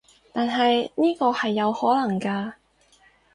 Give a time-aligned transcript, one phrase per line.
[0.33, 2.53] 但係呢個係有可能㗎